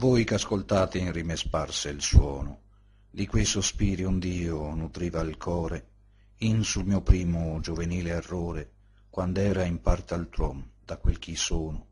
Voi 0.00 0.24
che 0.24 0.32
ascoltate 0.32 0.96
in 0.96 1.12
rime 1.12 1.36
sparse 1.36 1.90
il 1.90 2.00
suono 2.00 2.60
di 3.10 3.26
quei 3.26 3.44
sospiri 3.44 4.02
ond'io 4.02 4.74
nutriva 4.74 5.20
il 5.20 5.36
core, 5.36 5.88
in 6.38 6.64
sul 6.64 6.86
mio 6.86 7.02
primo 7.02 7.60
giovenile 7.60 8.12
errore, 8.12 8.70
quando 9.10 9.40
era 9.40 9.62
in 9.64 9.82
parte 9.82 10.14
altrom 10.14 10.66
da 10.82 10.96
quel 10.96 11.18
chi 11.18 11.36
sono, 11.36 11.88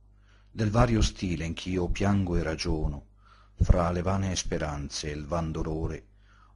del 0.50 0.70
vario 0.70 1.02
stile 1.02 1.44
in 1.44 1.52
ch'io 1.52 1.88
piango 1.88 2.36
e 2.36 2.42
ragiono, 2.42 3.08
fra 3.56 3.90
le 3.90 4.00
vane 4.00 4.34
speranze 4.36 5.10
e 5.10 5.14
il 5.14 5.26
van 5.26 5.52
dolore, 5.52 6.06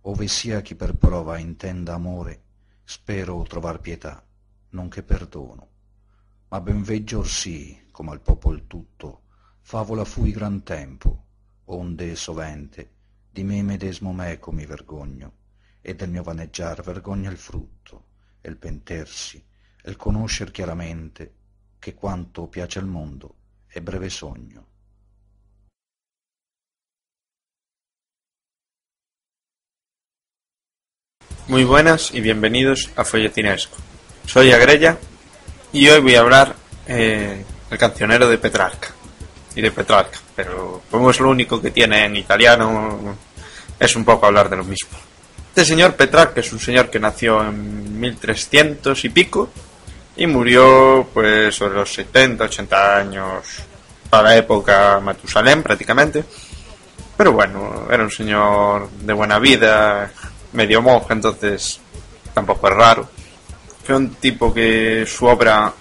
ove 0.01 0.29
sia 0.29 0.63
chi 0.63 0.75
per 0.75 0.95
prova 0.95 1.37
intenda 1.37 1.93
amore, 1.93 2.45
spero 2.83 3.43
trovar 3.43 3.79
pietà, 3.79 4.25
nonché 4.71 5.03
perdono. 5.03 5.69
Ma 6.49 6.63
ben 6.63 6.83
veggio 6.83 7.19
orsì, 7.19 7.89
come 7.91 8.13
al 8.13 8.23
popol 8.23 8.67
tutto, 8.67 9.25
favola 9.61 10.07
fui 10.07 10.31
gran 10.31 10.63
tempo, 10.63 11.23
onde 11.73 12.17
sovente 12.17 12.91
di 13.31 13.45
me 13.45 13.63
medesmo 13.63 14.13
meco 14.13 14.53
mi 14.53 14.67
vergogno, 14.67 15.33
e 15.81 15.95
del 15.95 16.11
mio 16.11 16.23
vaneggiar 16.23 16.83
vergogna 16.83 17.31
il 17.31 17.39
frutto, 17.39 18.05
e 18.41 18.51
il 18.51 18.57
pentersi, 18.57 19.43
e 19.83 19.91
il 19.91 19.97
conoscer 19.97 20.51
chiaramente 20.51 21.35
che 21.79 21.95
quanto 21.95 22.47
piace 22.47 22.79
al 22.79 22.87
mondo 22.87 23.35
è 23.67 23.81
breve 23.81 24.11
sogno. 24.11 24.67
Muy 31.47 31.65
buenas 31.65 32.13
y 32.13 32.21
bienvenidos 32.21 32.91
a 32.95 33.03
Folletinesco. 33.03 33.77
Soy 34.27 34.53
Agrella 34.53 34.97
y 35.73 35.89
hoy 35.89 36.01
voy 36.01 36.15
a 36.15 36.21
hablar 36.21 36.55
eh, 36.87 37.45
el 37.69 37.79
cancionero 37.79 38.29
de 38.29 38.39
Petrarca 38.39 39.02
y 39.55 39.61
de 39.61 39.71
Petrarca, 39.71 40.19
pero 40.35 40.83
como 40.91 41.11
es 41.11 41.21
lo 41.21 41.31
único 41.31 41.61
que 41.61 41.71
tiene 41.71 42.05
en 42.05 42.17
italiano, 42.17 43.17
es 43.79 43.97
un 43.97 44.05
poco 44.05 44.27
hablar 44.27 44.49
de 44.49 44.57
lo 44.57 44.65
mismo. 44.65 44.91
Este 45.49 45.65
señor 45.65 45.95
Petrarca 45.95 46.41
es 46.41 46.53
un 46.53 46.59
señor 46.59 46.89
que 46.89 46.99
nació 46.99 47.43
en 47.43 48.01
1300 48.01 49.05
y 49.05 49.09
pico 49.11 49.51
y 50.17 50.27
murió 50.27 51.07
pues 51.13 51.55
sobre 51.55 51.75
los 51.75 51.93
70, 51.93 52.45
80 52.45 52.97
años 52.97 53.45
para 54.09 54.31
la 54.31 54.37
época 54.37 55.01
Matusalén 55.01 55.63
prácticamente. 55.63 56.25
Pero 57.17 57.33
bueno, 57.33 57.87
era 57.91 58.03
un 58.03 58.11
señor 58.11 58.89
de 58.91 59.13
buena 59.13 59.39
vida, 59.39 60.11
medio 60.53 60.81
monje, 60.81 61.13
entonces 61.13 61.81
tampoco 62.33 62.69
es 62.69 62.75
raro. 62.75 63.09
Fue 63.85 63.97
un 63.97 64.15
tipo 64.15 64.55
que 64.55 65.05
su 65.07 65.27
obra 65.27 65.73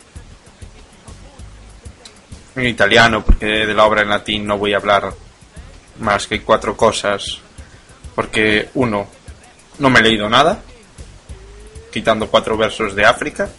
en 2.56 2.68
italiano, 2.68 3.24
porque 3.24 3.46
de 3.46 3.74
la 3.74 3.86
obra 3.86 4.02
en 4.02 4.10
latín 4.10 4.46
no 4.46 4.58
voy 4.58 4.74
a 4.74 4.78
hablar 4.78 5.14
más 6.00 6.28
que 6.28 6.42
cuatro 6.42 6.76
cosas, 6.76 7.40
porque 8.16 8.70
uno, 8.74 9.08
no 9.80 9.90
me 9.90 10.00
he 10.00 10.04
leído 10.04 10.30
nada, 10.30 10.62
quitando 11.92 12.28
cuatro 12.28 12.58
versos 12.58 12.96
de 12.96 13.06
África. 13.06 13.50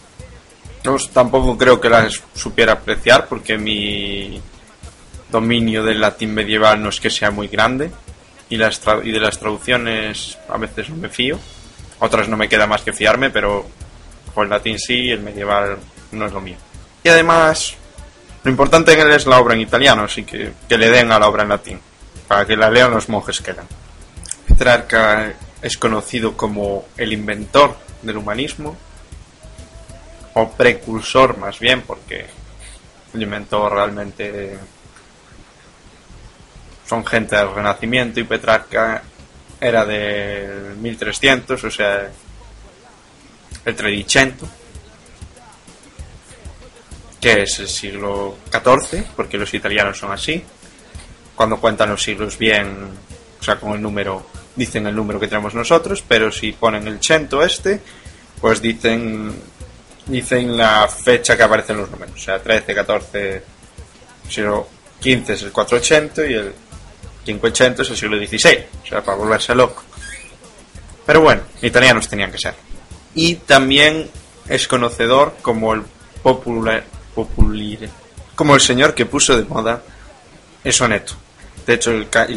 Dos, 0.83 1.11
tampoco 1.11 1.57
creo 1.57 1.79
que 1.79 1.89
las 1.89 2.21
supiera 2.33 2.73
apreciar, 2.73 3.27
porque 3.27 3.57
mi 3.57 4.41
dominio 5.31 5.83
del 5.83 6.01
latín 6.01 6.33
medieval 6.33 6.81
no 6.81 6.89
es 6.89 6.99
que 6.99 7.09
sea 7.09 7.31
muy 7.31 7.47
grande, 7.47 7.91
y, 8.49 8.57
las 8.57 8.81
y 9.03 9.11
de 9.11 9.19
las 9.19 9.39
traducciones 9.39 10.37
a 10.49 10.57
veces 10.57 10.89
no 10.89 10.97
me 10.97 11.09
fío, 11.09 11.39
otras 11.99 12.27
no 12.27 12.37
me 12.37 12.49
queda 12.49 12.67
más 12.67 12.81
que 12.81 12.93
fiarme, 12.93 13.29
pero 13.29 13.65
el 14.35 14.49
latín 14.49 14.77
sí, 14.77 15.09
el 15.09 15.21
medieval 15.21 15.77
no 16.11 16.25
es 16.25 16.33
lo 16.33 16.41
mío. 16.41 16.57
Y 17.03 17.09
además, 17.09 17.75
lo 18.43 18.51
importante 18.51 18.93
es 19.15 19.25
la 19.25 19.39
obra 19.39 19.53
en 19.53 19.61
italiano, 19.61 20.03
así 20.03 20.23
que 20.23 20.51
que 20.67 20.77
le 20.77 20.89
den 20.89 21.11
a 21.11 21.19
la 21.19 21.27
obra 21.27 21.43
en 21.43 21.49
latín, 21.49 21.79
para 22.27 22.45
que 22.45 22.57
la 22.57 22.69
lean 22.69 22.91
los 22.91 23.07
monjes 23.09 23.39
que 23.39 23.51
eran. 23.51 23.67
Petrarca 24.47 25.33
es 25.61 25.77
conocido 25.77 26.35
como 26.35 26.85
el 26.97 27.13
inventor 27.13 27.77
del 28.01 28.17
humanismo, 28.17 28.75
o 30.33 30.51
precursor 30.51 31.37
más 31.37 31.59
bien, 31.59 31.83
porque 31.83 32.25
el 33.13 33.21
inventor 33.21 33.71
realmente 33.71 34.57
son 36.85 37.05
gente 37.05 37.35
del 37.35 37.53
Renacimiento 37.53 38.19
y 38.19 38.25
Petrarca 38.25 39.03
era 39.61 39.85
del 39.85 40.75
1300, 40.77 41.63
o 41.63 41.71
sea, 41.71 42.09
el 43.63 43.75
Tredicento 43.75 44.49
que 47.23 47.43
es 47.43 47.59
el 47.59 47.69
siglo 47.69 48.35
XIV, 48.51 49.05
porque 49.15 49.37
los 49.37 49.53
italianos 49.53 49.97
son 49.97 50.11
así. 50.11 50.43
Cuando 51.33 51.57
cuentan 51.57 51.89
los 51.89 52.03
siglos 52.03 52.37
bien, 52.37 52.89
o 53.39 53.43
sea, 53.43 53.55
con 53.55 53.71
el 53.71 53.81
número, 53.81 54.25
dicen 54.57 54.85
el 54.87 54.95
número 54.95 55.21
que 55.21 55.29
tenemos 55.29 55.53
nosotros, 55.53 56.03
pero 56.05 56.33
si 56.33 56.51
ponen 56.51 56.85
el 56.85 56.99
cento 57.01 57.41
este, 57.41 57.79
pues 58.41 58.61
dicen 58.61 59.33
dicen 60.05 60.57
la 60.57 60.85
fecha 60.89 61.37
que 61.37 61.43
aparece 61.43 61.71
en 61.71 61.79
los 61.79 61.91
números. 61.91 62.13
O 62.13 62.19
sea, 62.19 62.43
13, 62.43 62.75
14, 62.75 63.43
siglo 64.27 64.67
XV 65.01 65.29
es 65.29 65.43
el 65.43 65.51
480 65.53 66.25
y 66.27 66.33
el 66.33 66.53
500 67.23 67.85
es 67.85 67.89
el 67.89 67.97
siglo 67.97 68.17
XVI. 68.17 68.65
O 68.83 68.85
sea, 68.85 69.01
para 69.01 69.17
volverse 69.17 69.55
loco. 69.55 69.81
Pero 71.05 71.21
bueno, 71.21 71.43
italianos 71.61 72.09
tenían 72.09 72.33
que 72.33 72.37
ser. 72.37 72.55
Y 73.15 73.35
también 73.35 74.09
es 74.49 74.67
conocedor 74.67 75.37
como 75.41 75.73
el 75.73 75.83
popular, 76.21 76.83
populire, 77.13 77.89
como 78.35 78.55
el 78.55 78.61
señor 78.61 78.93
que 78.93 79.05
puso 79.05 79.37
de 79.37 79.43
moda 79.43 79.81
el 80.63 80.73
soneto. 80.73 81.13
De 81.65 81.75
hecho, 81.75 81.91
el, 81.91 82.09
ca 82.09 82.27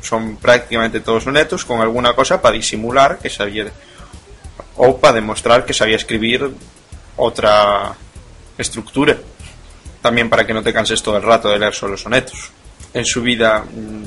son 0.00 0.36
prácticamente 0.36 1.00
todos 1.00 1.24
sonetos 1.24 1.64
con 1.64 1.80
alguna 1.80 2.14
cosa 2.14 2.40
para 2.40 2.54
disimular 2.54 3.18
que 3.18 3.28
sabía 3.28 3.66
o 4.76 4.98
para 4.98 5.14
demostrar 5.14 5.66
que 5.66 5.74
sabía 5.74 5.96
escribir 5.96 6.50
otra 7.16 7.94
estructura. 8.56 9.16
También 10.00 10.30
para 10.30 10.46
que 10.46 10.54
no 10.54 10.62
te 10.62 10.72
canses 10.72 11.02
todo 11.02 11.18
el 11.18 11.22
rato 11.22 11.50
de 11.50 11.58
leer 11.58 11.74
solo 11.74 11.96
sonetos. 11.96 12.50
En 12.94 13.04
su 13.04 13.20
vida, 13.20 13.64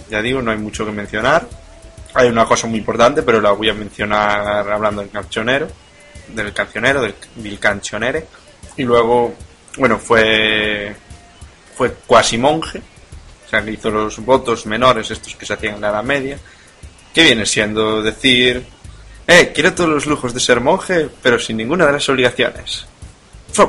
ya 0.09 0.21
digo, 0.21 0.41
no 0.41 0.49
hay 0.49 0.57
mucho 0.57 0.85
que 0.85 0.91
mencionar. 0.91 1.47
Hay 2.15 2.27
una 2.27 2.45
cosa 2.45 2.65
muy 2.67 2.79
importante, 2.79 3.21
pero 3.21 3.39
la 3.39 3.51
voy 3.51 3.69
a 3.69 3.73
mencionar 3.73 4.69
hablando 4.69 5.01
del 5.01 5.11
cancionero, 5.11 5.67
del 6.29 6.53
cancionero, 6.53 7.01
del, 7.01 7.13
del 7.35 7.59
y 8.77 8.83
luego, 8.83 9.33
bueno, 9.77 9.99
fue 9.99 10.95
fue 11.75 11.93
cuasi 12.05 12.37
monje, 12.37 12.81
o 13.45 13.49
sea, 13.49 13.63
que 13.63 13.71
hizo 13.71 13.89
los 13.89 14.19
votos 14.19 14.65
menores, 14.65 15.09
estos 15.11 15.35
que 15.35 15.45
se 15.45 15.53
hacían 15.53 15.75
en 15.75 15.81
la 15.81 15.89
Edad 15.89 16.03
Media, 16.03 16.37
que 17.13 17.23
viene 17.23 17.45
siendo 17.45 18.01
decir, 18.01 18.63
eh, 19.27 19.51
quiero 19.53 19.73
todos 19.73 19.89
los 19.89 20.05
lujos 20.05 20.33
de 20.33 20.39
ser 20.39 20.61
monje, 20.61 21.09
pero 21.21 21.39
sin 21.39 21.57
ninguna 21.57 21.85
de 21.85 21.93
las 21.93 22.07
obligaciones. 22.09 22.85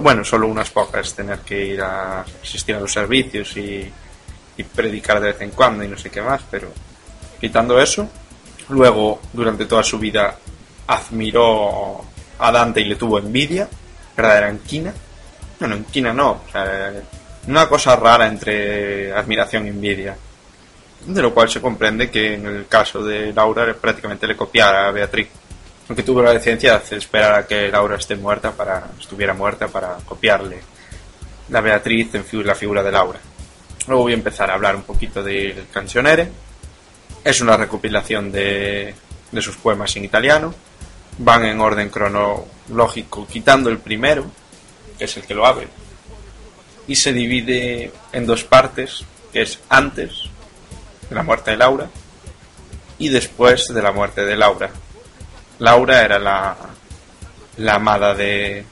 Bueno, 0.00 0.24
solo 0.24 0.46
unas 0.48 0.70
pocas, 0.70 1.14
tener 1.14 1.40
que 1.40 1.66
ir 1.66 1.82
a 1.82 2.24
asistir 2.42 2.74
a 2.74 2.80
los 2.80 2.92
servicios 2.92 3.54
y, 3.56 3.90
y 4.56 4.62
predicar 4.62 5.20
de 5.20 5.32
vez 5.32 5.40
en 5.42 5.50
cuando 5.50 5.84
y 5.84 5.88
no 5.88 5.98
sé 5.98 6.10
qué 6.10 6.22
más, 6.22 6.40
pero 6.50 6.72
quitando 7.38 7.78
eso, 7.78 8.08
luego, 8.70 9.20
durante 9.32 9.66
toda 9.66 9.82
su 9.82 9.98
vida, 9.98 10.38
admiró 10.86 12.02
a 12.38 12.50
Dante 12.50 12.80
y 12.80 12.84
le 12.84 12.96
tuvo 12.96 13.18
envidia, 13.18 13.68
verdadera 14.16 14.50
enquina. 14.50 14.92
Bueno, 15.58 15.76
enquina 15.76 16.12
no, 16.12 16.42
o 16.46 16.50
sea, 16.50 16.92
una 17.46 17.68
cosa 17.68 17.96
rara 17.96 18.26
entre 18.26 19.12
admiración 19.12 19.66
y 19.66 19.70
envidia. 19.70 20.16
De 21.06 21.20
lo 21.20 21.34
cual 21.34 21.50
se 21.50 21.60
comprende 21.60 22.10
que 22.10 22.34
en 22.34 22.46
el 22.46 22.66
caso 22.66 23.04
de 23.04 23.32
Laura 23.32 23.74
prácticamente 23.74 24.26
le 24.26 24.36
copiara 24.36 24.88
a 24.88 24.90
Beatriz. 24.90 25.28
Aunque 25.88 26.02
tuvo 26.02 26.22
la 26.22 26.32
decencia 26.32 26.78
de 26.78 26.96
esperar 26.96 27.34
a 27.34 27.46
que 27.46 27.68
Laura 27.68 27.96
esté 27.96 28.16
muerta 28.16 28.52
para, 28.52 28.86
estuviera 28.98 29.34
muerta 29.34 29.68
para 29.68 29.96
copiarle 30.06 30.60
la 31.50 31.60
Beatriz 31.60 32.14
en 32.14 32.46
la 32.46 32.54
figura 32.54 32.82
de 32.82 32.90
Laura. 32.90 33.20
Luego 33.86 34.04
voy 34.04 34.12
a 34.12 34.16
empezar 34.16 34.50
a 34.50 34.54
hablar 34.54 34.76
un 34.76 34.82
poquito 34.84 35.22
del 35.22 35.66
Cancionere. 35.70 36.30
Es 37.22 37.42
una 37.42 37.58
recopilación 37.58 38.32
de, 38.32 38.94
de 39.30 39.42
sus 39.42 39.56
poemas 39.56 39.94
en 39.96 40.04
italiano. 40.04 40.54
Van 41.18 41.44
en 41.44 41.60
orden 41.60 41.90
cronológico, 42.66 43.26
quitando 43.26 43.70
el 43.70 43.78
primero, 43.78 44.30
que 44.98 45.04
es 45.04 45.16
el 45.16 45.24
que 45.24 45.34
lo 45.34 45.46
abre. 45.46 45.68
Y 46.86 46.96
se 46.96 47.12
divide 47.12 47.92
en 48.12 48.26
dos 48.26 48.44
partes, 48.44 49.04
que 49.32 49.42
es 49.42 49.58
antes 49.68 50.24
de 51.08 51.14
la 51.14 51.22
muerte 51.22 51.52
de 51.52 51.56
Laura 51.56 51.88
y 52.98 53.08
después 53.08 53.68
de 53.68 53.82
la 53.82 53.92
muerte 53.92 54.24
de 54.24 54.36
Laura. 54.36 54.70
Laura 55.58 56.04
era 56.04 56.18
la, 56.18 56.56
la 57.58 57.74
amada 57.74 58.14
de, 58.14 58.64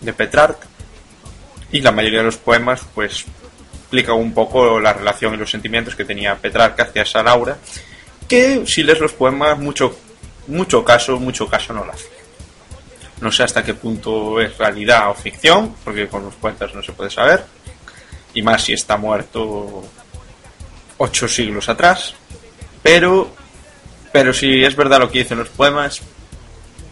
de 0.00 0.12
Petrarca 0.12 0.66
y 1.70 1.80
la 1.80 1.92
mayoría 1.92 2.20
de 2.20 2.26
los 2.26 2.36
poemas 2.36 2.82
pues 2.94 3.24
explica 3.80 4.12
un 4.12 4.32
poco 4.32 4.80
la 4.80 4.92
relación 4.92 5.34
y 5.34 5.36
los 5.36 5.50
sentimientos 5.50 5.94
que 5.94 6.04
tenía 6.04 6.36
Petrarca 6.36 6.84
hacia 6.84 7.02
esa 7.02 7.22
Laura 7.22 7.56
que 8.26 8.66
si 8.66 8.82
lees 8.82 9.00
los 9.00 9.12
poemas 9.12 9.58
mucho 9.58 9.98
mucho 10.46 10.84
caso 10.84 11.18
mucho 11.18 11.46
caso 11.46 11.72
no 11.72 11.84
la 11.84 11.92
hace 11.92 12.17
no 13.20 13.32
sé 13.32 13.42
hasta 13.42 13.64
qué 13.64 13.74
punto 13.74 14.40
es 14.40 14.56
realidad 14.58 15.10
o 15.10 15.14
ficción 15.14 15.74
porque 15.84 16.08
con 16.08 16.24
los 16.24 16.34
poetas 16.34 16.74
no 16.74 16.82
se 16.82 16.92
puede 16.92 17.10
saber. 17.10 17.44
Y 18.34 18.42
más 18.42 18.62
si 18.64 18.72
está 18.72 18.96
muerto 18.96 19.82
ocho 20.98 21.28
siglos 21.28 21.68
atrás, 21.68 22.14
pero, 22.82 23.30
pero 24.12 24.32
si 24.32 24.64
es 24.64 24.76
verdad 24.76 25.00
lo 25.00 25.10
que 25.10 25.20
dicen 25.20 25.38
los 25.38 25.48
poemas, 25.48 26.00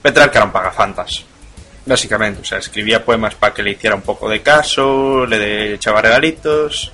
Petrarca 0.02 0.38
era 0.38 0.46
un 0.46 0.52
pagafantas, 0.52 1.24
básicamente, 1.84 2.40
o 2.40 2.44
sea, 2.44 2.58
escribía 2.58 3.04
poemas 3.04 3.34
para 3.34 3.52
que 3.52 3.62
le 3.62 3.72
hiciera 3.72 3.96
un 3.96 4.02
poco 4.02 4.28
de 4.28 4.40
caso, 4.40 5.26
le 5.26 5.74
echaba 5.74 6.00
regalitos, 6.00 6.92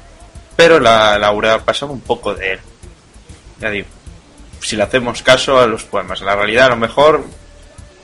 pero 0.56 0.80
la 0.80 1.18
Laura 1.18 1.58
pasaba 1.58 1.92
un 1.92 2.00
poco 2.00 2.34
de 2.34 2.54
él, 2.54 2.60
ya 3.60 3.70
digo, 3.70 3.88
si 4.60 4.76
le 4.76 4.82
hacemos 4.82 5.22
caso 5.22 5.58
a 5.58 5.66
los 5.66 5.84
poemas, 5.84 6.20
en 6.20 6.26
la 6.26 6.36
realidad 6.36 6.66
a 6.66 6.70
lo 6.70 6.76
mejor 6.76 7.24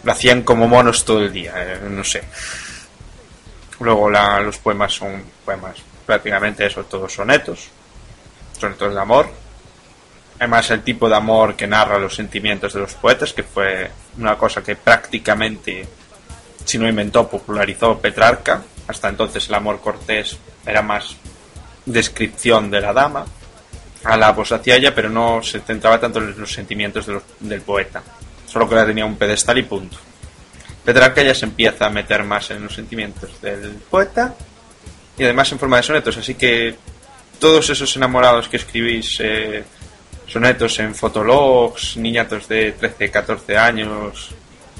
lo 0.08 0.12
hacían 0.12 0.40
como 0.40 0.66
monos 0.66 1.04
todo 1.04 1.20
el 1.20 1.30
día, 1.30 1.52
eh, 1.54 1.80
no 1.82 2.02
sé. 2.02 2.22
Luego 3.78 4.08
los 4.08 4.56
poemas 4.56 4.94
son 4.94 5.22
poemas 5.44 5.76
prácticamente 6.06 6.64
eso, 6.64 6.82
todos 6.84 7.12
sonetos, 7.12 7.68
sonetos 8.58 8.94
de 8.94 9.00
amor. 9.00 9.28
Además 10.38 10.70
el 10.70 10.82
tipo 10.82 11.10
de 11.10 11.16
amor 11.16 11.56
que 11.56 11.66
narra 11.66 11.98
los 11.98 12.14
sentimientos 12.14 12.72
de 12.72 12.80
los 12.80 12.94
poetas, 12.94 13.34
que 13.34 13.42
fue 13.42 13.90
una 14.16 14.38
cosa 14.38 14.62
que 14.62 14.76
prácticamente, 14.76 15.86
si 16.64 16.78
no 16.78 16.88
inventó, 16.88 17.28
popularizó 17.28 17.98
Petrarca. 17.98 18.62
Hasta 18.86 19.10
entonces 19.10 19.46
el 19.50 19.56
amor 19.56 19.78
cortés 19.82 20.38
era 20.64 20.80
más 20.80 21.16
descripción 21.84 22.70
de 22.70 22.80
la 22.80 22.94
dama, 22.94 23.26
a 24.04 24.16
la 24.16 24.32
voz 24.32 24.52
hacia 24.52 24.76
ella, 24.76 24.94
pero 24.94 25.10
no 25.10 25.42
se 25.42 25.60
centraba 25.60 26.00
tanto 26.00 26.18
en 26.18 26.40
los 26.40 26.50
sentimientos 26.50 27.06
del 27.40 27.60
poeta. 27.60 28.02
Solo 28.48 28.68
que 28.68 28.74
la 28.74 28.86
tenía 28.86 29.04
un 29.04 29.16
pedestal 29.16 29.58
y 29.58 29.62
punto. 29.62 29.96
Petrarca 30.84 31.22
ya 31.22 31.34
se 31.34 31.44
empieza 31.44 31.86
a 31.86 31.90
meter 31.90 32.24
más 32.24 32.50
en 32.50 32.64
los 32.64 32.74
sentimientos 32.74 33.40
del 33.42 33.72
poeta 33.90 34.34
y 35.18 35.24
además 35.24 35.52
en 35.52 35.58
forma 35.58 35.76
de 35.76 35.82
sonetos, 35.82 36.16
así 36.16 36.34
que 36.34 36.76
todos 37.38 37.68
esos 37.68 37.94
enamorados 37.96 38.48
que 38.48 38.56
escribís 38.56 39.18
eh, 39.20 39.64
sonetos 40.26 40.78
en 40.78 40.94
fotologs, 40.94 41.96
niñatos 41.96 42.48
de 42.48 42.72
13, 42.72 43.10
14 43.10 43.58
años, 43.58 44.30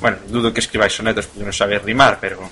bueno, 0.01 0.19
dudo 0.29 0.53
que 0.53 0.61
escribáis 0.61 0.93
sonetos 0.93 1.27
porque 1.27 1.45
no 1.45 1.53
sabéis 1.53 1.83
rimar, 1.83 2.19
pero 2.21 2.49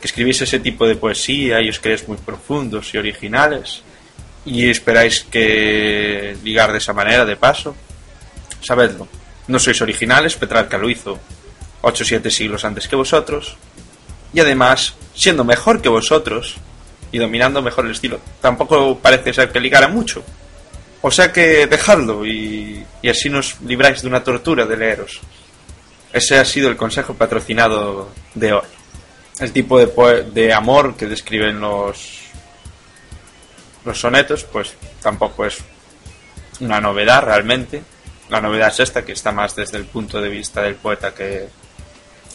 que 0.00 0.06
escribís 0.06 0.42
ese 0.42 0.60
tipo 0.60 0.86
de 0.86 0.96
poesía 0.96 1.60
y 1.60 1.68
os 1.68 1.80
creéis 1.80 2.06
muy 2.08 2.16
profundos 2.16 2.94
y 2.94 2.98
originales 2.98 3.82
y 4.44 4.70
esperáis 4.70 5.24
que 5.24 6.36
ligar 6.44 6.70
de 6.72 6.78
esa 6.78 6.92
manera, 6.92 7.24
de 7.24 7.36
paso, 7.36 7.74
sabedlo. 8.60 9.08
No 9.48 9.58
sois 9.58 9.80
originales, 9.80 10.36
Petrarca 10.36 10.78
lo 10.78 10.90
hizo 10.90 11.18
8 11.82 12.02
o 12.02 12.06
7 12.06 12.30
siglos 12.30 12.64
antes 12.64 12.88
que 12.88 12.96
vosotros, 12.96 13.56
y 14.32 14.40
además, 14.40 14.94
siendo 15.14 15.44
mejor 15.44 15.80
que 15.80 15.88
vosotros, 15.88 16.56
y 17.12 17.18
dominando 17.18 17.62
mejor 17.62 17.86
el 17.86 17.92
estilo. 17.92 18.20
Tampoco 18.40 18.98
parece 18.98 19.32
ser 19.32 19.50
que 19.50 19.60
ligara 19.60 19.88
mucho. 19.88 20.22
O 21.02 21.10
sea 21.10 21.32
que 21.32 21.66
dejadlo 21.66 22.26
y, 22.26 22.84
así 23.08 23.28
nos 23.28 23.60
libráis 23.60 24.02
de 24.02 24.08
una 24.08 24.24
tortura 24.24 24.66
de 24.66 24.76
leeros. 24.76 25.20
Ese 26.12 26.38
ha 26.38 26.44
sido 26.44 26.68
el 26.68 26.76
consejo 26.76 27.14
patrocinado 27.14 28.10
de 28.34 28.52
hoy. 28.52 28.66
El 29.38 29.52
tipo 29.52 29.78
de, 29.78 30.24
de 30.32 30.52
amor 30.52 30.96
que 30.96 31.06
describen 31.06 31.60
los, 31.60 32.20
los 33.84 34.00
sonetos, 34.00 34.44
pues 34.44 34.74
tampoco 35.00 35.44
es 35.44 35.58
una 36.60 36.80
novedad 36.80 37.22
realmente. 37.22 37.82
La 38.28 38.40
novedad 38.40 38.68
es 38.68 38.80
esta, 38.80 39.04
que 39.04 39.12
está 39.12 39.32
más 39.32 39.54
desde 39.54 39.78
el 39.78 39.84
punto 39.84 40.20
de 40.20 40.28
vista 40.28 40.62
del 40.62 40.74
poeta 40.74 41.14
que 41.14 41.48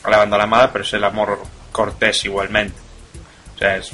alabando 0.04 0.36
a 0.36 0.40
la 0.40 0.46
amada, 0.46 0.72
pero 0.72 0.84
es 0.84 0.94
el 0.94 1.04
amor 1.04 1.42
cortés 1.72 2.26
igualmente. 2.26 2.80
O 3.56 3.58
sea, 3.58 3.78
es 3.78 3.92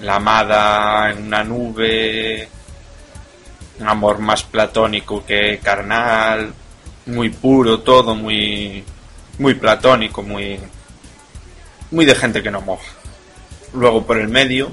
la 0.00 0.16
amada 0.16 1.10
en 1.10 1.26
una 1.26 1.44
nube, 1.44 2.48
un 3.78 3.88
amor 3.88 4.18
más 4.18 4.42
platónico 4.42 5.24
que 5.24 5.58
carnal, 5.62 6.52
muy 7.06 7.30
puro 7.30 7.80
todo, 7.80 8.14
muy 8.14 8.84
muy 9.38 9.54
platónico, 9.54 10.22
muy 10.22 10.58
muy 11.90 12.04
de 12.04 12.14
gente 12.14 12.42
que 12.42 12.50
no 12.50 12.60
moja. 12.60 12.92
Luego 13.72 14.06
por 14.06 14.18
el 14.18 14.28
medio, 14.28 14.72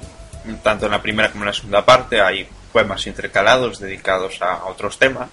tanto 0.63 0.85
en 0.85 0.91
la 0.91 1.01
primera 1.01 1.31
como 1.31 1.43
en 1.43 1.47
la 1.47 1.53
segunda 1.53 1.85
parte, 1.85 2.21
hay 2.21 2.47
poemas 2.71 3.05
intercalados 3.07 3.79
dedicados 3.79 4.41
a 4.41 4.65
otros 4.65 4.97
temas, 4.97 5.29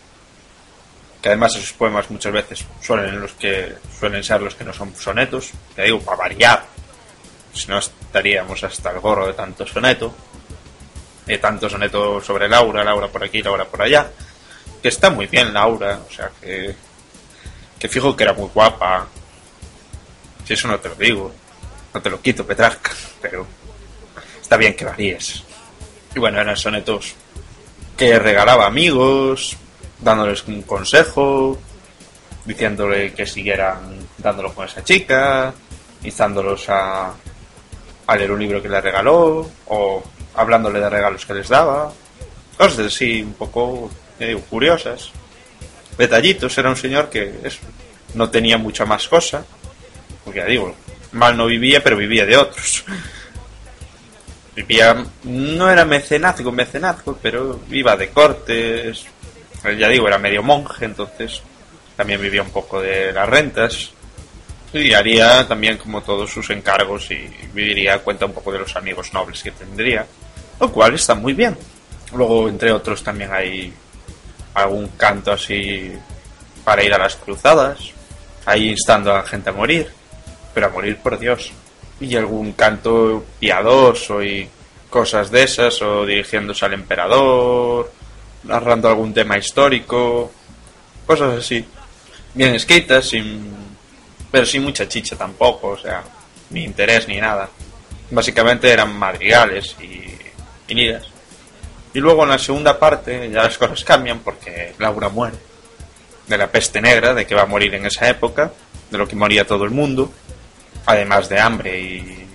que 1.20 1.28
además 1.28 1.54
esos 1.56 1.72
poemas 1.72 2.10
muchas 2.10 2.32
veces 2.32 2.64
suelen 2.80 3.20
los 3.20 3.32
que 3.32 3.74
suelen 3.98 4.24
ser 4.24 4.40
los 4.40 4.54
que 4.54 4.64
no 4.64 4.72
son 4.72 4.94
sonetos, 4.96 5.50
que 5.76 5.82
digo 5.82 6.00
para 6.00 6.16
variar, 6.16 6.64
si 7.52 7.66
no 7.68 7.78
estaríamos 7.78 8.62
hasta 8.64 8.90
el 8.90 9.00
gorro 9.00 9.26
de 9.26 9.34
tanto 9.34 9.66
soneto, 9.66 10.14
de 11.26 11.38
tanto 11.38 11.68
soneto 11.68 12.20
sobre 12.20 12.48
Laura, 12.48 12.82
Laura 12.82 13.08
por 13.08 13.22
aquí, 13.22 13.42
Laura 13.42 13.66
por 13.66 13.82
allá, 13.82 14.10
que 14.82 14.88
está 14.88 15.10
muy 15.10 15.26
bien 15.26 15.52
Laura, 15.52 16.00
o 16.08 16.12
sea 16.12 16.30
que, 16.40 16.74
que 17.78 17.88
fijo 17.88 18.16
que 18.16 18.24
era 18.24 18.32
muy 18.32 18.48
guapa, 18.48 19.06
si 20.46 20.54
eso 20.54 20.68
no 20.68 20.78
te 20.80 20.88
lo 20.88 20.94
digo, 20.94 21.32
no 21.92 22.00
te 22.00 22.08
lo 22.08 22.20
quito 22.20 22.46
Petrarca, 22.46 22.92
pero 23.20 23.46
está 24.40 24.56
bien 24.56 24.74
que 24.74 24.84
varíes. 24.84 25.44
Y 26.14 26.18
bueno, 26.18 26.40
eran 26.40 26.56
sonetos 26.56 27.14
que 27.96 28.18
regalaba 28.18 28.66
amigos, 28.66 29.56
dándoles 30.00 30.46
un 30.46 30.62
consejo, 30.62 31.58
diciéndole 32.44 33.12
que 33.12 33.26
siguieran 33.26 33.98
dándolo 34.18 34.54
con 34.54 34.66
esa 34.66 34.82
chica, 34.82 35.52
instándolos 36.02 36.68
a, 36.68 37.12
a 38.06 38.16
leer 38.16 38.32
un 38.32 38.40
libro 38.40 38.62
que 38.62 38.68
le 38.68 38.80
regaló 38.80 39.48
o 39.66 40.02
hablándole 40.34 40.80
de 40.80 40.90
regalos 40.90 41.26
que 41.26 41.34
les 41.34 41.48
daba. 41.48 41.92
Cosas 42.56 42.86
así 42.86 43.22
un 43.22 43.34
poco 43.34 43.90
curiosas. 44.48 45.10
Detallitos, 45.96 46.56
era 46.58 46.68
un 46.68 46.76
señor 46.76 47.08
que 47.10 47.32
no 48.14 48.30
tenía 48.30 48.58
mucha 48.58 48.84
más 48.84 49.08
cosa. 49.08 49.44
Porque 50.24 50.40
ya 50.40 50.46
digo, 50.46 50.74
mal 51.12 51.36
no 51.36 51.46
vivía, 51.46 51.82
pero 51.82 51.96
vivía 51.96 52.26
de 52.26 52.36
otros. 52.36 52.84
Vivía, 54.54 55.04
no 55.24 55.70
era 55.70 55.84
mecenazgo, 55.84 56.52
mecenazgo, 56.52 57.18
pero 57.22 57.60
iba 57.70 57.96
de 57.96 58.10
cortes. 58.10 59.04
Ya 59.64 59.88
digo, 59.88 60.08
era 60.08 60.18
medio 60.18 60.42
monje, 60.42 60.86
entonces 60.86 61.42
también 61.96 62.20
vivía 62.20 62.42
un 62.42 62.50
poco 62.50 62.80
de 62.80 63.12
las 63.12 63.28
rentas 63.28 63.92
y 64.72 64.92
haría 64.92 65.46
también 65.46 65.76
como 65.76 66.02
todos 66.02 66.30
sus 66.30 66.48
encargos 66.50 67.10
y 67.10 67.28
viviría 67.52 67.98
cuenta 67.98 68.26
un 68.26 68.32
poco 68.32 68.52
de 68.52 68.60
los 68.60 68.76
amigos 68.76 69.12
nobles 69.12 69.42
que 69.42 69.50
tendría, 69.50 70.06
lo 70.58 70.70
cual 70.72 70.94
está 70.94 71.14
muy 71.14 71.34
bien. 71.34 71.56
Luego, 72.14 72.48
entre 72.48 72.72
otros, 72.72 73.02
también 73.02 73.32
hay 73.32 73.72
algún 74.54 74.88
canto 74.96 75.32
así 75.32 75.92
para 76.64 76.82
ir 76.82 76.92
a 76.94 76.98
las 76.98 77.16
cruzadas, 77.16 77.78
ahí 78.46 78.70
instando 78.70 79.12
a 79.12 79.18
la 79.18 79.22
gente 79.24 79.50
a 79.50 79.52
morir, 79.52 79.88
pero 80.54 80.66
a 80.66 80.70
morir 80.70 80.96
por 80.98 81.18
Dios. 81.18 81.52
Y 82.00 82.16
algún 82.16 82.52
canto 82.52 83.24
piadoso 83.38 84.22
y 84.22 84.48
cosas 84.88 85.30
de 85.30 85.42
esas, 85.42 85.82
o 85.82 86.06
dirigiéndose 86.06 86.64
al 86.64 86.74
emperador, 86.74 87.92
narrando 88.44 88.88
algún 88.88 89.12
tema 89.12 89.38
histórico, 89.38 90.30
cosas 91.06 91.38
así. 91.38 91.64
Bien 92.34 92.54
escritas, 92.54 93.06
sin 93.06 93.60
pero 94.30 94.46
sin 94.46 94.62
mucha 94.62 94.86
chicha 94.88 95.16
tampoco, 95.16 95.68
o 95.68 95.78
sea, 95.78 96.02
ni 96.50 96.64
interés 96.64 97.08
ni 97.08 97.20
nada. 97.20 97.48
Básicamente 98.10 98.70
eran 98.70 98.96
madrigales 98.96 99.76
y, 99.80 100.72
y 100.72 100.90
Y 101.94 101.98
luego 101.98 102.22
en 102.22 102.30
la 102.30 102.38
segunda 102.38 102.78
parte 102.78 103.28
ya 103.30 103.42
las 103.42 103.58
cosas 103.58 103.84
cambian 103.84 104.20
porque 104.20 104.74
Laura 104.78 105.08
muere 105.08 105.36
de 106.26 106.38
la 106.38 106.46
peste 106.50 106.80
negra, 106.80 107.12
de 107.12 107.26
que 107.26 107.34
va 107.34 107.42
a 107.42 107.46
morir 107.46 107.74
en 107.74 107.86
esa 107.86 108.08
época, 108.08 108.52
de 108.88 108.98
lo 108.98 109.08
que 109.08 109.16
moría 109.16 109.44
todo 109.44 109.64
el 109.64 109.70
mundo, 109.70 110.12
además 110.86 111.28
de 111.28 111.40
hambre 111.40 111.80
y, 111.80 112.28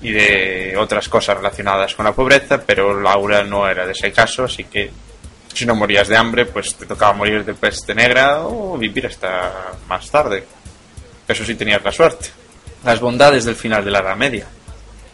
y 0.00 0.10
de 0.10 0.74
otras 0.78 1.08
cosas 1.10 1.36
relacionadas 1.36 1.94
con 1.94 2.06
la 2.06 2.12
pobreza, 2.12 2.62
pero 2.62 2.98
Laura 2.98 3.44
no 3.44 3.68
era 3.68 3.84
de 3.84 3.92
ese 3.92 4.10
caso, 4.10 4.44
así 4.44 4.64
que 4.64 4.90
si 5.56 5.64
no 5.64 5.74
morías 5.74 6.06
de 6.06 6.16
hambre, 6.16 6.44
pues 6.44 6.74
te 6.74 6.84
tocaba 6.84 7.14
morir 7.14 7.42
de 7.42 7.54
peste 7.54 7.94
negra 7.94 8.42
o 8.42 8.76
vivir 8.76 9.06
hasta 9.06 9.72
más 9.88 10.10
tarde. 10.10 10.44
Eso 11.26 11.44
sí 11.46 11.54
tenías 11.54 11.82
la 11.82 11.90
suerte. 11.90 12.28
Las 12.84 13.00
bondades 13.00 13.46
del 13.46 13.56
final 13.56 13.82
de 13.82 13.90
la 13.90 14.00
Edad 14.00 14.16
Media. 14.16 14.46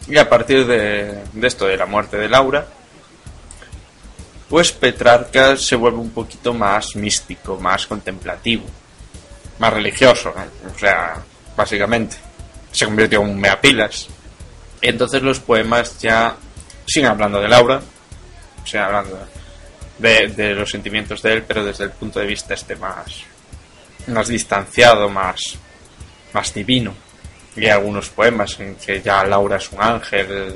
Y 0.05 0.17
a 0.17 0.27
partir 0.27 0.67
de, 0.67 1.23
esto, 1.41 1.65
de 1.65 1.77
la 1.77 1.85
muerte 1.85 2.17
de 2.17 2.27
Laura, 2.27 2.67
pues 4.49 4.73
Petrarca 4.73 5.55
se 5.55 5.77
vuelve 5.77 5.99
un 5.99 6.11
poquito 6.11 6.53
más 6.53 6.93
místico, 6.97 7.57
más 7.57 7.87
contemplativo, 7.87 8.65
más 9.59 9.71
religioso, 9.71 10.33
o 10.75 10.77
sea, 10.77 11.23
básicamente. 11.55 12.17
Se 12.69 12.83
convirtió 12.83 13.21
en 13.21 13.29
un 13.29 13.39
meapilas. 13.39 14.07
Y 14.81 14.89
entonces 14.89 15.21
los 15.21 15.39
poemas 15.39 15.97
ya 15.99 16.35
siguen 16.85 17.11
hablando 17.11 17.39
de 17.39 17.47
Laura, 17.47 17.81
siguen 18.65 18.83
hablando 18.83 19.25
de, 19.97 20.53
los 20.55 20.69
sentimientos 20.69 21.21
de 21.21 21.33
él, 21.33 21.43
pero 21.47 21.63
desde 21.63 21.85
el 21.85 21.91
punto 21.91 22.19
de 22.19 22.25
vista 22.25 22.53
este 22.53 22.75
más, 22.75 23.23
más 24.07 24.27
distanciado, 24.27 25.09
más, 25.09 25.57
más 26.33 26.53
divino. 26.53 26.93
Y 27.55 27.61
hay 27.65 27.69
algunos 27.69 28.09
poemas 28.09 28.59
en 28.59 28.75
que 28.75 29.01
ya 29.01 29.23
Laura 29.23 29.57
es 29.57 29.71
un 29.71 29.81
ángel 29.81 30.55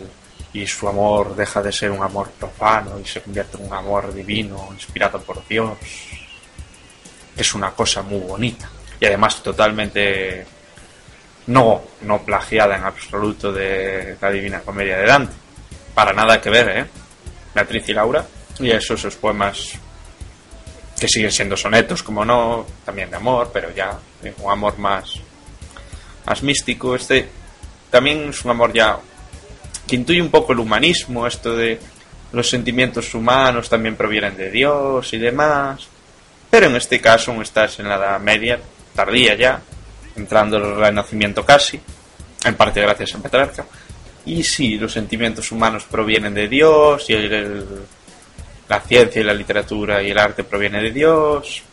y 0.54 0.66
su 0.66 0.88
amor 0.88 1.36
deja 1.36 1.62
de 1.62 1.72
ser 1.72 1.92
un 1.92 2.02
amor 2.02 2.32
profano 2.32 3.00
y 3.00 3.06
se 3.06 3.22
convierte 3.22 3.58
en 3.58 3.68
un 3.68 3.74
amor 3.74 4.14
divino, 4.14 4.70
inspirado 4.72 5.22
por 5.22 5.48
Dios. 5.48 5.78
Es 7.36 7.54
una 7.54 7.72
cosa 7.72 8.02
muy 8.02 8.20
bonita 8.20 8.68
y 9.00 9.06
además 9.06 9.44
totalmente 9.44 10.46
no, 11.48 11.82
no 12.02 12.22
plagiada 12.24 12.76
en 12.78 12.84
absoluto 12.84 13.52
de 13.52 14.18
la 14.20 14.32
Divina 14.32 14.62
Comedia 14.62 14.98
de 14.98 15.06
Dante. 15.06 15.34
Para 15.94 16.14
nada 16.14 16.42
que 16.42 16.50
ver, 16.50 16.70
¿eh? 16.70 16.86
Beatriz 17.54 17.90
y 17.90 17.94
Laura. 17.94 18.26
Y 18.60 18.72
esos, 18.72 19.00
esos 19.00 19.16
poemas 19.16 19.74
que 21.00 21.08
siguen 21.08 21.32
siendo 21.32 21.56
sonetos, 21.56 22.02
como 22.02 22.26
no, 22.26 22.66
también 22.84 23.10
de 23.10 23.18
amor, 23.18 23.52
pero 23.54 23.74
ya 23.74 23.98
un 24.40 24.52
amor 24.52 24.78
más, 24.78 25.14
más 26.26 26.44
místico. 26.44 26.96
Este 26.96 27.30
también 27.90 28.30
es 28.30 28.44
un 28.44 28.52
amor 28.52 28.74
ya 28.74 28.98
que 29.86 29.96
intuye 29.96 30.22
un 30.22 30.30
poco 30.30 30.54
el 30.54 30.60
humanismo, 30.60 31.28
esto 31.28 31.56
de 31.56 31.80
los 32.32 32.50
sentimientos 32.50 33.14
humanos 33.14 33.70
también 33.70 33.96
provienen 33.96 34.36
de 34.36 34.52
Dios 34.52 35.14
y 35.14 35.18
demás. 35.18 35.88
Pero 36.50 36.68
en 36.68 36.76
este 36.76 37.00
caso 37.00 37.40
estás 37.42 37.80
en 37.80 37.90
la 37.90 37.96
Edad 37.96 38.20
Media, 38.20 38.60
tardía 38.96 39.36
ya, 39.36 39.62
entrando 40.16 40.58
el 40.58 40.76
Renacimiento 40.76 41.46
casi, 41.46 41.80
en 42.44 42.56
parte 42.56 42.82
gracias 42.82 43.16
a 43.16 43.20
Petrarca. 43.20 43.66
Y 44.26 44.44
sí, 44.44 44.78
los 44.78 44.92
sentimientos 44.92 45.52
humanos 45.52 45.86
provienen 45.90 46.34
de 46.34 46.48
Dios 46.48 47.10
y 47.10 47.14
la 48.70 48.80
ciencia 48.82 49.22
y 49.22 49.24
la 49.24 49.34
literatura 49.34 50.02
y 50.04 50.12
el 50.12 50.18
arte 50.18 50.44
provienen 50.44 50.84
de 50.84 50.92
Dios. 50.92 51.64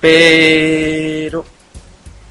Pero 0.00 1.44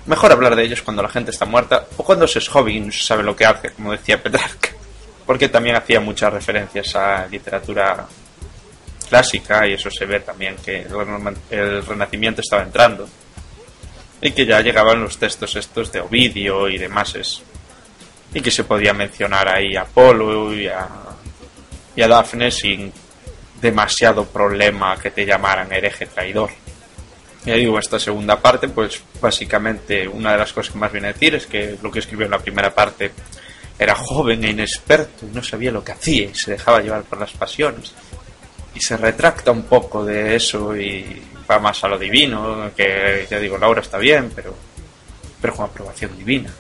mejor 0.06 0.32
hablar 0.32 0.56
de 0.56 0.64
ellos 0.64 0.82
cuando 0.82 1.02
la 1.02 1.10
gente 1.10 1.32
está 1.32 1.46
muerta 1.46 1.88
o 1.98 2.04
cuando 2.04 2.28
se 2.28 2.40
es 2.40 2.46
se 2.46 2.92
sabe 2.92 3.24
lo 3.24 3.36
que 3.36 3.46
hace, 3.46 3.72
como 3.72 3.92
decía 3.92 4.22
Petrarca 4.22 4.70
porque 5.26 5.50
también 5.50 5.76
hacía 5.76 6.00
muchas 6.00 6.32
referencias 6.32 6.96
a 6.96 7.26
literatura 7.28 8.06
clásica 9.10 9.68
y 9.68 9.74
eso 9.74 9.90
se 9.90 10.06
ve 10.06 10.20
también 10.20 10.56
que 10.64 10.86
el 11.50 11.86
Renacimiento 11.86 12.42
estaba 12.42 12.64
entrando 12.64 13.08
y 14.22 14.32
que 14.32 14.46
ya 14.46 14.62
llegaban 14.62 15.02
los 15.02 15.18
textos 15.18 15.56
estos 15.56 15.92
de 15.92 16.02
Ovidio 16.02 16.70
y 16.70 16.78
demás 16.78 17.42
y 18.34 18.42
que 18.42 18.52
se 18.52 18.64
podía 18.64 18.94
mencionar 18.94 19.48
ahí 19.48 19.76
a 19.76 19.82
Apolo 19.82 20.54
y 20.54 20.68
a, 20.68 20.88
y 21.96 22.02
a 22.02 22.08
Dafne 22.08 22.52
sin 22.52 22.92
demasiado 23.66 24.26
problema 24.26 24.96
que 24.98 25.10
te 25.10 25.26
llamaran 25.26 25.72
hereje 25.74 26.06
traidor. 26.06 26.52
Y 27.46 27.52
digo, 27.52 27.80
esta 27.80 28.00
segunda 28.00 28.40
parte, 28.40 28.70
pues 28.70 29.02
básicamente 29.20 30.08
una 30.08 30.32
de 30.34 30.38
las 30.38 30.54
cosas 30.54 30.72
que 30.74 30.80
más 30.80 30.92
viene 30.92 31.10
a 31.10 31.14
decir 31.14 31.34
es 31.34 31.48
que 31.48 31.78
lo 31.82 31.92
que 31.92 32.00
escribió 32.00 32.26
en 32.26 32.32
la 32.32 32.40
primera 32.40 32.74
parte 32.74 33.12
era 33.78 33.96
joven 33.96 34.44
e 34.46 34.52
inexperto 34.52 35.26
no 35.34 35.44
sabía 35.44 35.72
lo 35.72 35.84
que 35.84 35.92
hacía 35.92 36.26
y 36.26 36.36
se 36.36 36.52
dejaba 36.52 36.80
llevar 36.82 37.04
por 37.04 37.20
las 37.20 37.34
pasiones. 37.34 37.94
Y 38.74 38.80
se 38.80 38.98
retracta 38.98 39.52
un 39.52 39.64
poco 39.64 40.06
de 40.06 40.36
eso 40.36 40.76
y 40.76 41.22
va 41.50 41.60
más 41.60 41.84
a 41.84 41.88
lo 41.88 41.98
divino, 41.98 42.72
que 42.76 43.26
ya 43.30 43.40
digo, 43.40 43.58
Laura 43.58 43.82
está 43.82 43.98
bien, 43.98 44.32
pero, 44.36 44.56
pero 45.42 45.56
con 45.56 45.66
aprobación 45.66 46.16
divina. 46.18 46.52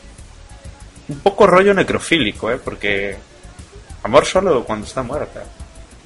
Un 1.07 1.19
poco 1.19 1.45
rollo 1.45 1.73
necrofílico, 1.73 2.51
¿eh? 2.51 2.59
porque 2.63 3.15
amor 4.03 4.25
solo 4.25 4.63
cuando 4.63 4.87
está 4.87 5.03
muerta. 5.03 5.43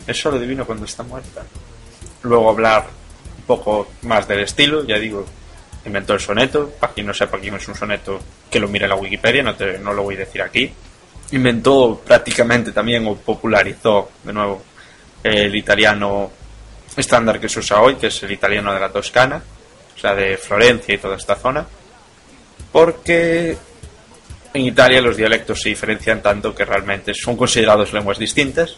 Es 0.07 0.19
solo 0.19 0.39
divino 0.39 0.65
cuando 0.65 0.85
está 0.85 1.03
muerta. 1.03 1.43
Luego 2.23 2.49
hablar 2.49 2.87
un 3.37 3.43
poco 3.43 3.87
más 4.03 4.27
del 4.27 4.41
estilo, 4.41 4.83
ya 4.85 4.97
digo, 4.97 5.25
inventó 5.85 6.13
el 6.13 6.19
soneto. 6.19 6.69
Para 6.79 6.93
quien 6.93 7.07
no 7.07 7.13
sepa 7.13 7.39
quién 7.39 7.55
es 7.55 7.67
un 7.67 7.75
soneto, 7.75 8.19
que 8.49 8.59
lo 8.59 8.67
mire 8.67 8.87
la 8.87 8.95
Wikipedia, 8.95 9.43
no, 9.43 9.55
te, 9.55 9.77
no 9.77 9.93
lo 9.93 10.03
voy 10.03 10.15
a 10.15 10.19
decir 10.19 10.41
aquí 10.41 10.71
inventó 11.31 12.01
prácticamente 12.05 12.71
también 12.71 13.05
o 13.07 13.15
popularizó 13.15 14.09
de 14.23 14.33
nuevo 14.33 14.63
el 15.23 15.55
italiano 15.55 16.31
estándar 16.95 17.39
que 17.39 17.49
se 17.49 17.59
usa 17.59 17.81
hoy, 17.81 17.95
que 17.95 18.07
es 18.07 18.23
el 18.23 18.31
italiano 18.31 18.73
de 18.73 18.79
la 18.79 18.89
Toscana, 18.89 19.41
o 19.95 19.99
sea, 19.99 20.15
de 20.15 20.37
Florencia 20.37 20.95
y 20.95 20.97
toda 20.97 21.17
esta 21.17 21.35
zona, 21.35 21.65
porque 22.71 23.57
en 24.53 24.61
Italia 24.61 25.01
los 25.01 25.17
dialectos 25.17 25.61
se 25.61 25.69
diferencian 25.69 26.21
tanto 26.21 26.55
que 26.55 26.65
realmente 26.65 27.13
son 27.13 27.37
considerados 27.37 27.93
lenguas 27.93 28.17
distintas 28.17 28.75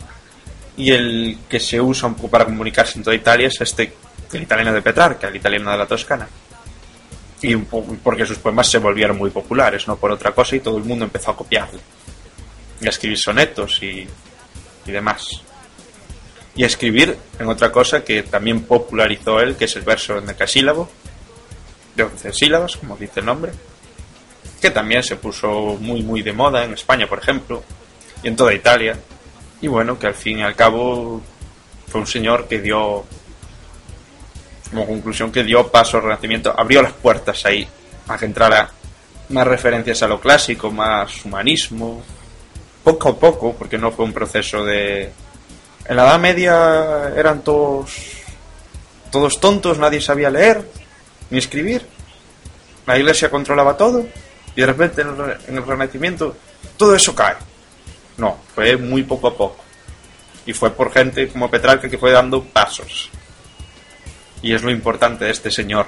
y 0.82 0.92
el 0.92 1.38
que 1.48 1.60
se 1.60 1.80
usa 1.80 2.10
un 2.10 2.16
poco 2.16 2.30
para 2.30 2.46
comunicarse 2.46 2.98
en 2.98 3.04
toda 3.04 3.16
Italia 3.16 3.48
es 3.48 3.62
este, 3.62 3.94
el 4.34 4.42
italiano 4.42 4.74
de 4.74 4.82
Petrarca, 4.82 5.28
el 5.28 5.36
italiano 5.36 5.70
de 5.70 5.78
la 5.78 5.86
Toscana. 5.86 6.28
Y 7.44 7.56
porque 7.56 8.26
sus 8.26 8.40
poemas 8.40 8.68
se 8.68 8.80
volvieron 8.80 9.16
muy 9.16 9.30
populares, 9.30 9.88
no 9.88 9.96
por 9.98 10.12
otra 10.12 10.32
cosa, 10.32 10.56
y 10.56 10.60
todo 10.60 10.80
el 10.80 10.84
mundo 10.84 11.06
empezó 11.06 11.30
a 11.32 11.38
copiarle 11.38 11.80
y 12.82 12.88
a 12.88 12.90
escribir 12.90 13.20
sonetos 13.20 13.84
y, 13.84 14.08
y 14.88 14.92
demás. 14.92 15.44
Y 16.56 16.64
a 16.64 16.66
escribir 16.66 17.16
en 17.38 17.48
otra 17.48 17.72
cosa 17.72 18.04
que 18.04 18.24
también 18.24 18.64
popularizó 18.64 19.40
él, 19.40 19.58
que 19.58 19.66
es 19.66 19.76
el 19.76 19.84
verso 19.84 20.18
en 20.18 20.26
decasílabo, 20.26 20.90
de 21.96 22.04
11 22.04 22.34
sílabas, 22.34 22.78
como 22.78 22.98
dice 22.98 23.20
el 23.20 23.28
nombre, 23.28 23.52
que 24.60 24.72
también 24.72 25.04
se 25.04 25.16
puso 25.16 25.78
muy 25.80 26.02
muy 26.02 26.24
de 26.24 26.34
moda 26.34 26.64
en 26.64 26.74
España, 26.74 27.06
por 27.06 27.20
ejemplo, 27.20 27.64
y 28.24 28.30
en 28.30 28.36
toda 28.36 28.52
Italia. 28.52 28.98
Y 29.62 29.68
bueno, 29.68 29.98
que 30.00 30.08
al 30.08 30.16
fin 30.16 30.40
y 30.40 30.44
al 30.44 30.56
cabo 30.56 31.22
fue 31.88 32.02
un 32.02 32.08
señor 32.08 32.48
que 32.48 32.60
dio, 32.60 33.06
como 34.70 34.88
conclusión, 34.88 35.32
que 35.32 35.44
dio 35.44 35.72
paso 35.72 35.98
al 35.98 36.04
Renacimiento, 36.04 36.54
abrió 36.58 36.82
las 36.82 36.94
puertas 36.94 37.46
ahí 37.46 37.68
a 38.08 38.18
que 38.18 38.26
entrara 38.26 38.72
más 39.30 39.48
referencias 39.48 40.02
a 40.02 40.08
lo 40.08 40.20
clásico, 40.20 40.72
más 40.72 41.24
humanismo, 41.24 42.02
poco 42.84 43.10
a 43.10 43.16
poco, 43.20 43.54
porque 43.54 43.78
no 43.78 43.92
fue 43.92 44.06
un 44.06 44.14
proceso 44.14 44.66
de... 44.66 45.12
En 45.86 45.96
la 45.96 46.04
Edad 46.04 46.20
Media 46.20 47.14
eran 47.16 47.44
todos, 47.44 47.92
todos 49.12 49.40
tontos, 49.40 49.78
nadie 49.78 50.02
sabía 50.02 50.30
leer 50.30 50.66
ni 51.30 51.38
escribir. 51.38 51.86
La 52.88 52.98
iglesia 52.98 53.30
controlaba 53.30 53.78
todo 53.78 54.06
y 54.56 54.62
de 54.62 54.68
repente 54.68 55.02
en 55.02 55.58
el 55.58 55.66
Renacimiento 55.66 56.36
todo 56.78 56.96
eso 56.96 57.14
cae. 57.14 57.36
No, 58.22 58.38
fue 58.54 58.78
muy 58.78 59.04
poco 59.04 59.28
a 59.28 59.36
poco. 59.36 59.64
Y 60.46 60.54
fue 60.54 60.70
por 60.72 60.94
gente 60.94 61.28
como 61.28 61.50
Petrarca 61.50 61.90
que 61.90 61.98
fue 61.98 62.12
dando 62.12 62.44
pasos. 62.44 63.10
Y 64.42 64.54
es 64.54 64.62
lo 64.62 64.72
importante 64.72 65.26
de 65.26 65.32
este 65.32 65.50
señor. 65.52 65.88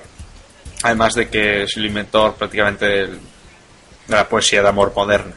Además 0.83 1.13
de 1.13 1.29
que 1.29 1.63
es 1.63 1.77
el 1.77 1.85
inventor 1.85 2.33
prácticamente 2.33 2.85
de 2.85 3.19
la 4.07 4.27
poesía 4.27 4.61
de 4.61 4.69
amor 4.69 4.91
moderna 4.95 5.33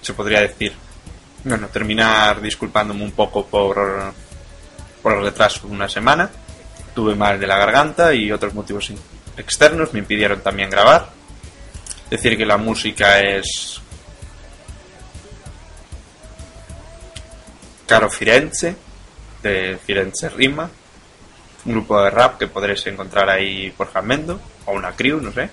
se 0.00 0.14
podría 0.14 0.40
decir. 0.40 0.72
Bueno, 1.44 1.68
terminar 1.68 2.40
disculpándome 2.40 3.04
un 3.04 3.12
poco 3.12 3.46
por, 3.46 4.12
por 5.02 5.12
el 5.12 5.22
retraso 5.22 5.66
de 5.66 5.74
una 5.74 5.88
semana. 5.88 6.30
Tuve 6.94 7.14
mal 7.14 7.38
de 7.38 7.46
la 7.46 7.58
garganta 7.58 8.12
y 8.12 8.32
otros 8.32 8.54
motivos 8.54 8.92
externos 9.36 9.92
me 9.92 10.00
impidieron 10.00 10.40
también 10.40 10.70
grabar. 10.70 11.10
Decir 12.10 12.36
que 12.36 12.46
la 12.46 12.56
música 12.56 13.20
es 13.20 13.80
Caro 17.88 18.08
Firenze, 18.10 18.76
de 19.42 19.78
Firenze 19.82 20.28
Rima, 20.28 20.70
un 21.64 21.72
grupo 21.72 21.98
de 22.02 22.10
rap 22.10 22.38
que 22.38 22.46
podréis 22.46 22.86
encontrar 22.86 23.30
ahí 23.30 23.70
por 23.70 23.90
Jamendo, 23.90 24.38
o 24.66 24.72
una 24.72 24.92
crew, 24.92 25.22
no 25.22 25.32
sé, 25.32 25.48